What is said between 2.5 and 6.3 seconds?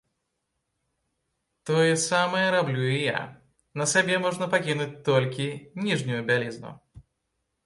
раблю і я, на сабе можна пакінуць толькі ніжнюю